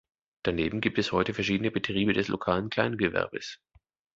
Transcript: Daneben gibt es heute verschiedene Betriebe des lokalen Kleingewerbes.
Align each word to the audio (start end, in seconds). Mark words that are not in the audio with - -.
Daneben 0.41 0.81
gibt 0.81 0.97
es 0.97 1.11
heute 1.11 1.35
verschiedene 1.35 1.69
Betriebe 1.69 2.11
des 2.13 2.27
lokalen 2.27 2.71
Kleingewerbes. 2.71 3.59